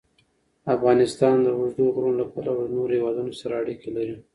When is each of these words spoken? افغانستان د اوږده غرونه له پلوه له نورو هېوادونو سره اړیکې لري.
افغانستان 0.75 1.35
د 1.43 1.47
اوږده 1.57 1.85
غرونه 1.95 2.17
له 2.21 2.25
پلوه 2.33 2.57
له 2.61 2.67
نورو 2.75 2.93
هېوادونو 2.97 3.31
سره 3.41 3.53
اړیکې 3.61 3.89
لري. 3.97 4.15